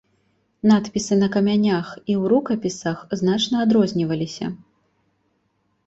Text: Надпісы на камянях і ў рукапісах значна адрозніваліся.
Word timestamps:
Надпісы 0.71 1.17
на 1.23 1.27
камянях 1.35 1.91
і 2.03 2.03
ў 2.05 2.23
рукапісах 2.33 2.97
значна 3.23 3.55
адрозніваліся. 3.69 4.45